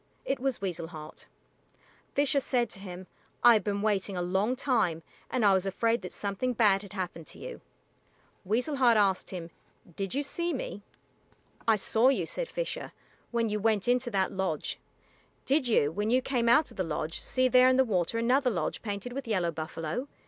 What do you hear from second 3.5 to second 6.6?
have been waiting a long time, and I was afraid that something